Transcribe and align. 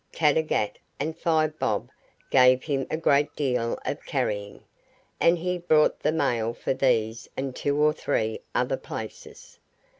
Caddagat 0.11 0.77
and 0.99 1.15
Five 1.15 1.59
Bob 1.59 1.91
gave 2.31 2.63
him 2.63 2.87
a 2.89 2.97
great 2.97 3.35
deal 3.35 3.77
of 3.85 4.03
carrying, 4.07 4.63
and 5.19 5.37
he 5.37 5.59
brought 5.59 5.99
the 5.99 6.11
mail 6.11 6.55
for 6.55 6.73
these 6.73 7.29
and 7.37 7.55
two 7.55 7.79
or 7.79 7.93
three 7.93 8.41
other 8.55 8.77
places. 8.77 9.59